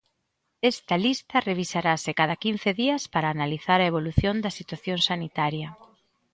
Esta 0.71 0.95
lista 1.05 1.37
revisarase 1.49 2.11
cada 2.19 2.35
quince 2.43 2.69
días 2.81 3.03
para 3.13 3.31
analizar 3.35 3.79
a 3.81 3.89
evolución 3.91 4.35
da 4.43 4.55
situación 4.59 4.97
sanitaria. 5.09 5.69